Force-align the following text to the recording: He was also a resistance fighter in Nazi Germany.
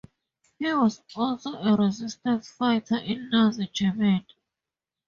He 0.57 0.65
was 0.73 0.99
also 1.15 1.53
a 1.53 1.75
resistance 1.75 2.49
fighter 2.49 2.97
in 2.97 3.29
Nazi 3.29 3.67
Germany. 3.71 4.25